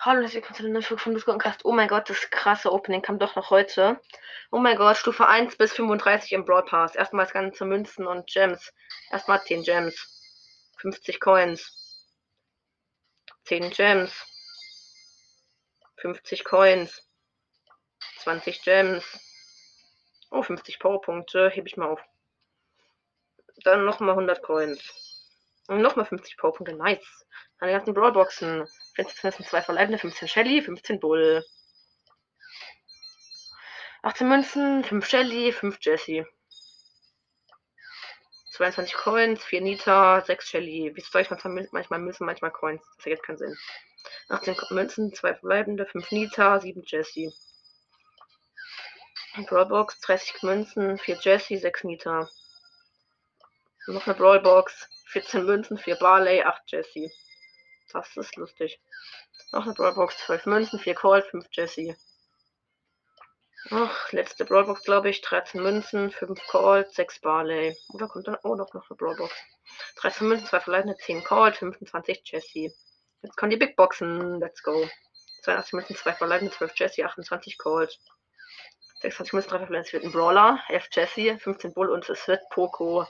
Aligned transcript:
Hallo, 0.00 0.22
herzlich 0.22 0.36
willkommen 0.36 0.56
zu 0.56 0.62
der 0.62 0.72
neuen 0.72 0.82
Folge 0.82 1.02
von 1.02 1.14
Discord 1.14 1.58
Oh 1.64 1.72
mein 1.72 1.88
Gott, 1.88 2.08
das 2.08 2.30
krasse 2.30 2.72
Opening 2.72 3.02
kam 3.02 3.18
doch 3.18 3.36
noch 3.36 3.50
heute. 3.50 4.00
Oh 4.50 4.58
mein 4.58 4.78
Gott, 4.78 4.96
Stufe 4.96 5.28
1 5.28 5.56
bis 5.56 5.74
35 5.74 6.32
im 6.32 6.44
Broad 6.44 6.66
Pass. 6.66 6.94
Erstmal 6.94 7.26
das 7.26 7.34
ganze 7.34 7.64
Münzen 7.66 8.06
und 8.06 8.26
Gems. 8.26 8.72
Erstmal 9.10 9.42
10 9.42 9.64
Gems. 9.64 9.96
50 10.78 11.20
Coins. 11.20 12.06
10 13.44 13.70
Gems. 13.70 14.24
50 15.96 16.44
Coins. 16.44 17.02
20 18.20 18.62
Gems. 18.62 19.04
Oh, 20.30 20.42
50 20.42 20.78
Powerpunkte. 20.78 21.50
Hebe 21.50 21.66
ich 21.66 21.76
mal 21.76 21.88
auf. 21.88 22.00
Dann 23.64 23.84
nochmal 23.84 24.10
100 24.10 24.42
Coins. 24.42 24.80
Und 25.68 25.82
nochmal 25.82 26.06
50 26.06 26.36
Powerpunkte. 26.36 26.74
Nice. 26.76 27.26
Die 27.62 27.66
ganzen 27.66 27.94
Brawlboxen. 27.94 28.66
15 28.94 29.32
2 29.32 29.62
verbleibende, 29.62 29.98
15 29.98 30.28
Shelly, 30.28 30.62
15 30.62 31.00
Bull. 31.00 31.44
18 34.02 34.28
Münzen, 34.28 34.84
5 34.84 35.06
Shelly, 35.06 35.52
5 35.52 35.78
Jessie. 35.80 36.24
22 38.52 38.94
Coins, 38.94 39.44
4 39.44 39.60
Nita, 39.60 40.20
6 40.24 40.48
Shelly. 40.48 40.92
Wie 40.94 41.00
soll 41.00 41.22
ich 41.22 41.30
manchmal, 41.30 41.68
manchmal 41.70 42.00
Münzen, 42.00 42.26
manchmal 42.26 42.50
Coins? 42.50 42.82
Das 42.96 43.06
ergibt 43.06 43.24
keinen 43.24 43.38
Sinn. 43.38 43.56
18 44.30 44.56
Münzen, 44.70 45.14
2 45.14 45.34
verbleibende, 45.34 45.86
5 45.86 46.10
Nita, 46.10 46.60
7 46.60 46.82
Jessie. 46.84 47.32
Brawlbox, 49.46 50.00
30 50.00 50.42
Münzen, 50.42 50.98
4 50.98 51.18
Jessie, 51.20 51.58
6 51.58 51.84
Nita. 51.84 52.28
Noch 53.88 54.06
eine 54.06 54.14
Brawlbox, 54.16 54.86
14 55.06 55.46
Münzen, 55.46 55.78
4 55.78 55.96
Barley, 55.96 56.42
8 56.42 56.62
Jessie. 56.66 57.10
Das 57.90 58.14
ist 58.18 58.36
lustig. 58.36 58.82
Noch 59.50 59.64
eine 59.64 59.72
Brawlbox, 59.72 60.18
12 60.26 60.44
Münzen, 60.44 60.78
4 60.78 60.94
Colt, 60.94 61.24
5 61.24 61.46
Jesse. 61.52 61.96
Ach, 63.70 64.12
letzte 64.12 64.44
Brawlbox, 64.44 64.84
glaube 64.84 65.08
ich. 65.08 65.22
13 65.22 65.62
Münzen, 65.62 66.10
5 66.10 66.38
Colt, 66.48 66.92
6 66.92 67.20
Barley. 67.20 67.74
Oder 67.94 68.08
kommt 68.08 68.28
dann. 68.28 68.36
Oh, 68.42 68.54
doch 68.56 68.74
noch 68.74 68.90
eine 68.90 68.96
Brawlbox. 68.98 69.34
13 69.96 70.28
Münzen, 70.28 70.46
2 70.48 70.60
verleitende, 70.60 70.96
10 70.98 71.24
Colt, 71.24 71.56
25 71.56 72.20
Jesse. 72.26 72.74
Jetzt 73.22 73.36
kommen 73.38 73.50
die 73.50 73.56
Big 73.56 73.74
Boxen. 73.74 74.38
Let's 74.38 74.62
go. 74.62 74.86
82 75.44 75.72
Münzen, 75.72 75.96
2 75.96 76.12
verleitende, 76.12 76.52
12 76.52 76.72
Jesse, 76.76 77.04
28 77.06 77.56
Colt. 77.56 77.98
26 79.00 79.32
Münzen, 79.32 79.48
3 79.48 79.58
verleitende, 79.60 79.86
es 79.86 79.92
wird 79.94 80.04
ein 80.04 80.12
Brawler, 80.12 80.62
11 80.68 80.88
Jesse, 80.92 81.38
15 81.38 81.72
Bull 81.72 81.88
und 81.88 82.06
es 82.10 82.28
wird 82.28 82.42
Poco. 82.50 83.06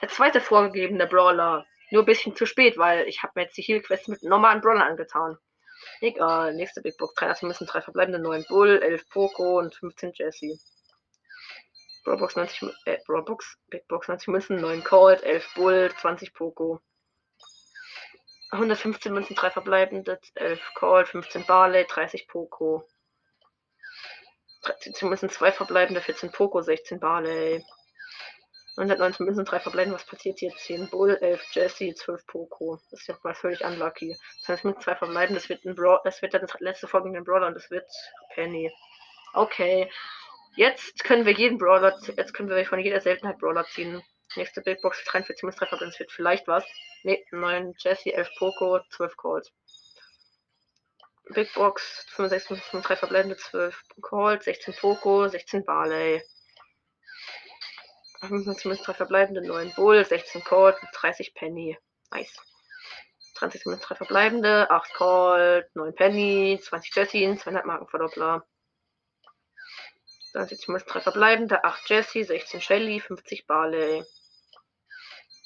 Der 0.00 0.08
zweite 0.08 0.40
vorgegebene 0.40 1.06
Brawler. 1.06 1.66
Nur 1.90 2.02
ein 2.02 2.06
bisschen 2.06 2.36
zu 2.36 2.46
spät, 2.46 2.78
weil 2.78 3.06
ich 3.08 3.22
habe 3.22 3.32
mir 3.34 3.42
jetzt 3.42 3.56
die 3.56 3.62
Heal 3.62 3.82
Quest 3.82 4.08
mit 4.08 4.22
normalen 4.22 4.60
Brawler 4.60 4.86
angetan. 4.86 5.36
Egal, 6.00 6.54
nächste 6.54 6.80
Big 6.80 6.96
Box. 6.96 7.14
3 7.14 7.46
müssen 7.46 7.66
drei 7.66 7.80
verbleibende 7.80 8.18
9 8.18 8.44
Bull, 8.48 8.80
11 8.82 9.08
Poco 9.10 9.58
und 9.58 9.74
15 9.74 10.12
Jesse. 10.14 10.58
Brawlbox 12.04 12.36
90, 12.36 12.70
äh, 12.86 12.98
Brawlbox, 13.06 13.58
Big 13.68 13.86
Box 13.88 14.08
90 14.08 14.28
Münzen, 14.28 14.60
9 14.60 14.82
Cold, 14.84 15.22
11 15.22 15.54
Bull, 15.54 15.90
20 16.00 16.32
Poco. 16.32 16.80
115 18.52 19.12
Münzen, 19.12 19.36
3 19.36 19.50
verbleibende, 19.50 20.18
11 20.34 20.60
Cold, 20.74 21.08
15 21.08 21.44
Barley, 21.46 21.84
30 21.84 22.26
Poco. 22.26 22.88
13 24.62 25.08
Münzen, 25.08 25.28
2 25.28 25.52
verbleibende, 25.52 26.00
14 26.00 26.32
Poco, 26.32 26.62
16 26.62 27.00
Barley. 27.00 27.64
119 28.76 29.26
Münzen, 29.26 29.44
3 29.44 29.60
verbleiben. 29.60 29.92
Was 29.92 30.04
passiert 30.04 30.38
hier? 30.38 30.54
10 30.54 30.88
Bull, 30.90 31.16
11 31.20 31.42
Jesse, 31.52 31.94
12 31.94 32.26
Poco. 32.26 32.80
Das 32.90 33.00
ist 33.00 33.08
ja 33.08 33.18
mal 33.22 33.34
völlig 33.34 33.64
unlucky. 33.64 34.16
Das 34.40 34.48
heißt, 34.48 34.64
mit 34.64 34.80
2 34.82 34.96
verbleiben. 34.96 35.34
Das 35.34 35.48
wird 35.48 35.64
ein 35.64 35.74
Brawl. 35.74 36.00
Das 36.04 36.22
wird 36.22 36.34
dann 36.34 36.42
das 36.42 36.58
letzte 36.60 36.88
folgende 36.88 37.22
Brawler 37.22 37.48
und 37.48 37.54
das 37.54 37.70
wird 37.70 37.90
Penny. 38.34 38.72
Okay. 39.34 39.90
Jetzt 40.56 41.04
können 41.04 41.26
wir 41.26 41.32
jeden 41.32 41.58
Brawler. 41.58 41.98
Jetzt 42.16 42.32
können 42.34 42.48
wir 42.48 42.64
von 42.66 42.78
jeder 42.78 43.00
Seltenheit 43.00 43.38
Brawler 43.38 43.64
ziehen. 43.66 44.02
Nächste 44.36 44.60
Big 44.62 44.80
Box 44.80 45.04
43 45.04 45.42
Münzen, 45.42 45.58
3 45.58 45.66
verbleiben. 45.66 45.90
Das 45.90 46.00
wird 46.00 46.12
vielleicht 46.12 46.46
was. 46.46 46.64
Ne, 47.02 47.24
9 47.30 47.74
Jesse, 47.78 48.12
11 48.12 48.30
Poco, 48.38 48.80
12 48.90 49.16
Colt. 49.16 49.52
Big 51.32 51.52
Box 51.54 52.06
65 52.10 52.50
Münzen, 52.50 52.82
3 52.82 52.96
verbleibende, 52.96 53.36
12 53.36 53.80
Colt, 54.00 54.42
16 54.42 54.74
Poco, 54.74 55.28
16 55.28 55.64
Barley. 55.64 56.22
25 58.20 58.82
3 58.82 58.94
verbleibende, 58.94 59.40
9 59.42 59.72
Bull, 59.74 60.04
16 60.04 60.44
Colt, 60.44 60.76
30 60.92 61.34
Penny. 61.34 61.78
Nice. 62.12 62.36
20 63.36 63.64
minus 63.66 63.80
3 63.80 63.94
verbleibende, 63.94 64.70
8 64.70 64.94
Colt, 64.94 65.66
9 65.74 65.94
Penny, 65.94 66.60
20 66.62 66.94
Jessie, 66.94 67.36
200 67.36 67.64
Markenverdoppler. 67.64 68.44
20 70.32 70.68
minus 70.68 70.84
3 70.84 71.00
verbleibende, 71.00 71.64
8 71.64 71.88
Jessie, 71.88 72.24
16 72.24 72.60
Shelly, 72.60 73.00
50 73.00 73.46
Barley. 73.46 74.04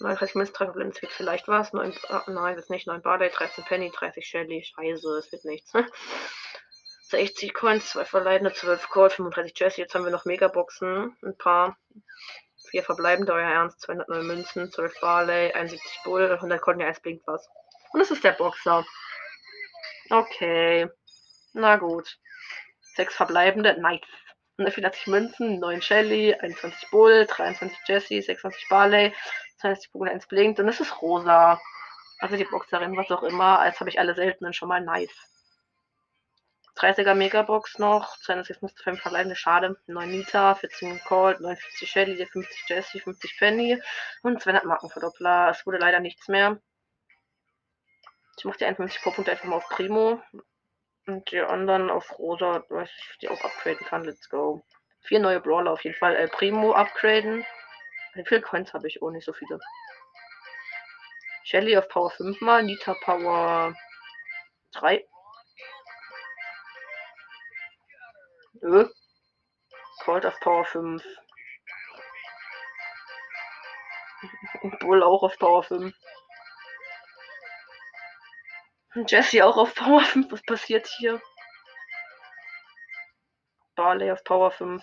39 0.00 0.34
minus 0.34 0.52
3 0.52 0.66
verbleibende, 0.66 0.96
es 0.96 1.02
wird 1.02 1.12
vielleicht 1.12 1.48
was. 1.48 1.72
9, 1.72 1.94
oh, 2.10 2.20
nein, 2.30 2.54
das 2.54 2.64
ist 2.64 2.70
nicht 2.70 2.86
9 2.86 3.00
Barley, 3.00 3.30
13 3.30 3.64
Penny, 3.64 3.90
30 3.90 4.26
Shelly. 4.26 4.62
Scheiße, 4.62 5.08
es 5.18 5.32
wird 5.32 5.44
nichts. 5.46 5.72
60 7.08 7.54
Coins, 7.54 7.88
2 7.90 8.04
verbleibende, 8.04 8.52
12 8.52 8.90
Colt, 8.90 9.14
35 9.14 9.58
Jessie. 9.58 9.80
Jetzt 9.80 9.94
haben 9.94 10.04
wir 10.04 10.12
noch 10.12 10.26
Megaboxen. 10.26 11.16
Ein 11.22 11.38
paar. 11.38 11.78
4 12.68 12.82
verbleibende, 12.82 13.32
euer 13.32 13.50
Ernst, 13.50 13.80
209 13.82 14.26
Münzen, 14.26 14.70
12 14.70 15.00
Barley, 15.00 15.52
71 15.52 16.00
Bull, 16.04 16.32
100 16.32 16.60
Konten, 16.60 16.80
ja, 16.80 16.88
es 16.88 17.00
blinkt 17.00 17.26
was. 17.26 17.48
Und 17.92 18.00
es 18.00 18.10
ist 18.10 18.24
der 18.24 18.32
Boxer. 18.32 18.84
Okay. 20.10 20.88
Na 21.52 21.76
gut. 21.76 22.18
6 22.96 23.14
verbleibende, 23.14 23.80
nice. 23.80 24.00
184 24.58 25.06
Münzen, 25.06 25.60
9 25.60 25.82
Shelly, 25.82 26.34
21 26.34 26.90
Bull, 26.90 27.26
23 27.26 27.78
Jesse, 27.86 28.22
26 28.22 28.68
Barley, 28.68 29.14
20 29.60 29.92
Bull, 29.92 30.08
1 30.08 30.26
blinkt 30.26 30.58
und 30.58 30.68
es 30.68 30.80
ist 30.80 31.00
rosa. 31.00 31.60
Also 32.18 32.36
die 32.36 32.44
Boxerin, 32.44 32.96
was 32.96 33.10
auch 33.10 33.22
immer. 33.22 33.60
Als 33.60 33.78
habe 33.78 33.90
ich 33.90 34.00
alle 34.00 34.14
seltenen 34.14 34.52
schon 34.52 34.68
mal 34.68 34.80
nice. 34.80 35.14
30er 36.78 37.14
Megabox 37.14 37.78
noch, 37.78 38.16
206 38.18 38.62
musste 38.62 38.82
5 38.82 39.00
verbleibende 39.00 39.36
Schade, 39.36 39.76
9 39.86 40.10
Nita, 40.10 40.54
14 40.54 41.00
Colt, 41.04 41.40
49 41.40 41.90
Shelly, 41.90 42.26
50 42.26 42.68
Jessie, 42.68 43.00
50 43.00 43.38
Penny 43.38 43.82
und 44.22 44.40
200 44.40 44.64
Markenverdoppler. 44.64 45.50
Es 45.50 45.66
wurde 45.66 45.78
leider 45.78 46.00
nichts 46.00 46.28
mehr. 46.28 46.60
Ich 48.36 48.44
mache 48.44 48.58
die 48.58 48.66
51 48.66 49.02
pro 49.02 49.10
Punkte 49.10 49.32
einfach 49.32 49.44
mal 49.44 49.56
auf 49.56 49.68
Primo. 49.68 50.22
Und 51.06 51.30
die 51.32 51.40
anderen 51.40 51.90
auf 51.90 52.18
Rosa, 52.18 52.62
weiß 52.68 52.88
ich, 52.88 53.18
die 53.18 53.28
auch 53.28 53.40
upgraden 53.42 53.86
kann. 53.86 54.04
Let's 54.04 54.28
go. 54.28 54.62
Vier 55.00 55.20
neue 55.20 55.40
Brawler 55.40 55.72
auf 55.72 55.82
jeden 55.82 55.96
Fall. 55.96 56.14
El 56.14 56.28
Primo 56.28 56.72
upgraden. 56.72 57.44
Wie 58.14 58.24
viele 58.26 58.42
Coins 58.42 58.72
habe 58.72 58.86
ich? 58.86 59.02
Oh, 59.02 59.10
nicht 59.10 59.24
so 59.24 59.32
viele. 59.32 59.58
Shelly 61.44 61.76
auf 61.76 61.88
Power 61.88 62.10
5 62.10 62.40
mal, 62.42 62.62
Nita 62.62 62.94
Power 63.02 63.74
3. 64.72 65.04
Ö. 68.62 68.88
Colt 70.04 70.26
auf 70.26 70.38
Power 70.40 70.64
5. 70.64 71.02
Bull 74.80 75.02
auch 75.04 75.22
auf 75.22 75.38
Power 75.38 75.62
5. 75.62 75.94
Jesse 79.06 79.44
auch 79.44 79.56
auf 79.56 79.74
Power 79.74 80.00
5. 80.00 80.32
Was 80.32 80.42
passiert 80.42 80.86
hier? 80.98 81.20
Barley 83.76 84.10
auf 84.10 84.24
Power 84.24 84.50
5. 84.50 84.82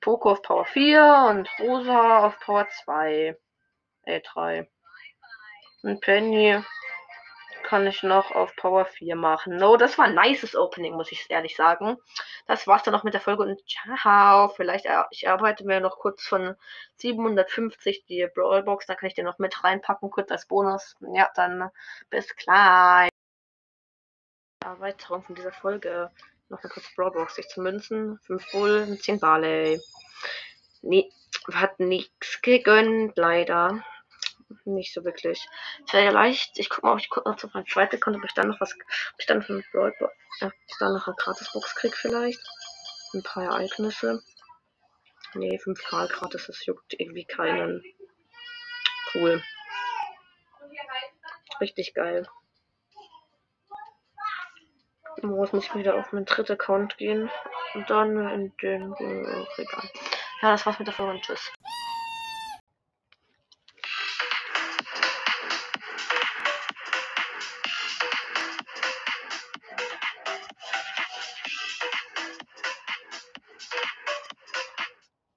Poco 0.00 0.32
auf 0.32 0.42
Power 0.42 0.64
4 0.64 1.26
und 1.30 1.48
Rosa 1.60 2.26
auf 2.26 2.40
Power 2.40 2.68
2. 2.68 3.38
Äh, 4.02 4.20
3. 4.20 4.68
Und 5.82 6.00
Penny 6.00 6.62
kann 7.68 7.86
ich 7.86 8.02
noch 8.02 8.30
auf 8.30 8.56
Power 8.56 8.86
4 8.86 9.14
machen. 9.14 9.56
No, 9.56 9.76
das 9.76 9.98
war 9.98 10.06
ein 10.06 10.14
nices 10.14 10.56
Opening, 10.56 10.94
muss 10.94 11.12
ich 11.12 11.26
ehrlich 11.28 11.54
sagen. 11.54 11.98
Das 12.46 12.66
war's 12.66 12.82
dann 12.82 12.92
noch 12.92 13.04
mit 13.04 13.12
der 13.12 13.20
Folge 13.20 13.42
und 13.42 13.60
ciao. 13.68 14.48
Vielleicht, 14.48 14.86
äh, 14.86 15.02
ich 15.10 15.28
arbeite 15.28 15.66
mir 15.66 15.78
noch 15.80 15.98
kurz 15.98 16.22
von 16.22 16.56
750 16.96 18.06
die 18.06 18.26
Brawlbox, 18.34 18.86
da 18.86 18.94
kann 18.94 19.08
ich 19.08 19.14
den 19.14 19.26
noch 19.26 19.38
mit 19.38 19.62
reinpacken, 19.62 20.08
kurz 20.08 20.30
als 20.30 20.46
Bonus. 20.46 20.96
Ja, 21.12 21.28
dann 21.34 21.68
bis 22.08 22.34
gleich. 22.36 23.10
Erweiterung 24.64 25.22
von 25.24 25.34
dieser 25.34 25.52
Folge. 25.52 26.10
Noch 26.48 26.62
eine 26.62 26.70
kurze 26.70 26.88
Brawlbox, 26.96 27.34
16 27.34 27.62
Münzen, 27.62 28.18
5 28.20 28.50
Bull, 28.50 28.98
10 28.98 29.20
Barley. 29.20 29.78
Nee, 30.80 31.10
hat 31.52 31.78
nichts 31.80 32.40
gegönnt, 32.40 33.18
leider 33.18 33.84
nicht 34.64 34.94
so 34.94 35.04
wirklich. 35.04 35.46
Vielleicht, 35.86 36.58
ich 36.58 36.68
guck 36.68 36.84
mal, 36.84 36.92
ob 36.92 36.98
ich 36.98 37.10
kurz 37.10 37.44
auf 37.44 37.54
mein 37.54 37.66
zweites 37.66 38.00
Konto, 38.00 38.18
ob 38.18 38.24
ich 38.24 38.34
dann 38.34 38.48
noch 38.48 38.60
was, 38.60 38.74
ob 38.74 39.20
ich 39.20 39.26
dann 39.26 39.42
von 39.42 39.64
Brawl, 39.72 39.94
äh, 40.40 40.50
dann 40.78 40.94
noch 40.94 41.06
eine 41.06 41.16
Gratisbox 41.16 41.74
krieg 41.74 41.94
vielleicht. 41.94 42.40
Ein 43.14 43.22
paar 43.22 43.44
Ereignisse. 43.44 44.22
Nee, 45.34 45.58
5k 45.62 46.08
gratis, 46.08 46.46
das 46.46 46.64
juckt 46.64 46.94
irgendwie 46.98 47.24
keinen. 47.24 47.82
Cool. 49.14 49.42
Richtig 51.60 51.94
geil. 51.94 52.26
Jetzt 55.16 55.24
muss 55.24 55.52
ich 55.52 55.74
wieder 55.74 55.96
auf 55.96 56.12
meinen 56.12 56.26
dritten 56.26 56.52
Account 56.52 56.96
gehen. 56.96 57.30
Und 57.74 57.90
dann 57.90 58.28
in 58.28 58.56
den. 58.58 58.92
Oh. 58.92 59.46
Ja, 60.40 60.52
das 60.52 60.64
war's 60.64 60.78
mit 60.78 60.86
der 60.86 60.94
Folge 60.94 61.20
tschüss. 61.20 61.52